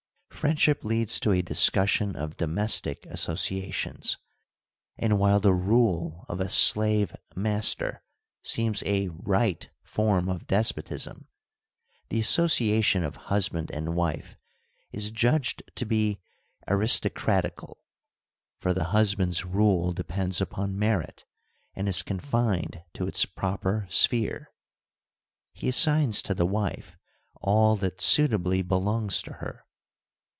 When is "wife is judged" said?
13.95-15.61